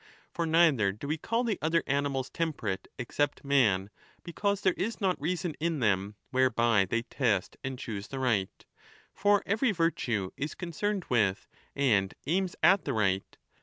[0.31, 3.91] For neither do we call the other animals temperate except man,
[4.23, 8.65] because there is not reason in them whereby they test and choose the right
[9.13, 11.45] For every virtue is concerned with
[11.75, 13.37] and aims at the right.